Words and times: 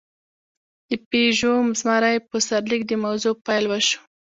د 0.89 0.91
«پيژو 1.09 1.53
زمری» 1.79 2.15
په 2.29 2.37
سرلیک 2.47 2.81
د 2.87 2.91
موضوع 3.03 3.33
پېل 3.45 3.63
وشو. 3.67 3.99